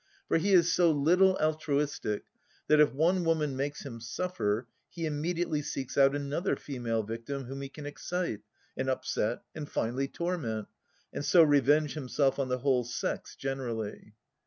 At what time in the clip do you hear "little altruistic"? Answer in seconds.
0.89-2.23